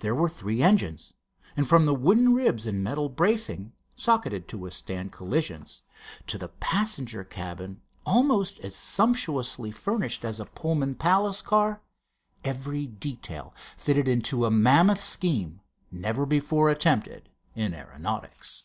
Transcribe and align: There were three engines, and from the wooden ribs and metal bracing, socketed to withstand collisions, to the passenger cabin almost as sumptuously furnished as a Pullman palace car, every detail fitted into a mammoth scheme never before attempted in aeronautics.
There 0.00 0.14
were 0.14 0.28
three 0.28 0.62
engines, 0.62 1.14
and 1.56 1.66
from 1.66 1.86
the 1.86 1.94
wooden 1.94 2.34
ribs 2.34 2.66
and 2.66 2.84
metal 2.84 3.08
bracing, 3.08 3.72
socketed 3.96 4.46
to 4.48 4.58
withstand 4.58 5.10
collisions, 5.12 5.82
to 6.26 6.36
the 6.36 6.48
passenger 6.48 7.24
cabin 7.24 7.80
almost 8.04 8.60
as 8.60 8.76
sumptuously 8.76 9.70
furnished 9.70 10.22
as 10.22 10.38
a 10.38 10.44
Pullman 10.44 10.96
palace 10.96 11.40
car, 11.40 11.80
every 12.44 12.86
detail 12.86 13.54
fitted 13.78 14.06
into 14.06 14.44
a 14.44 14.50
mammoth 14.50 15.00
scheme 15.00 15.62
never 15.90 16.26
before 16.26 16.68
attempted 16.68 17.30
in 17.54 17.72
aeronautics. 17.72 18.64